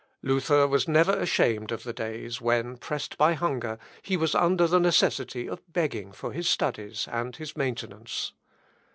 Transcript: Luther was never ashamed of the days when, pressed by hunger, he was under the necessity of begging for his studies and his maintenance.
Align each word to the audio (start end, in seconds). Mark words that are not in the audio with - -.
Luther 0.23 0.67
was 0.67 0.87
never 0.87 1.11
ashamed 1.15 1.71
of 1.71 1.83
the 1.83 1.93
days 1.93 2.41
when, 2.41 2.75
pressed 2.77 3.19
by 3.19 3.33
hunger, 3.33 3.77
he 4.01 4.17
was 4.17 4.33
under 4.33 4.65
the 4.65 4.79
necessity 4.79 5.47
of 5.47 5.61
begging 5.71 6.11
for 6.11 6.31
his 6.31 6.49
studies 6.49 7.07
and 7.11 7.35
his 7.35 7.55
maintenance. 7.55 8.33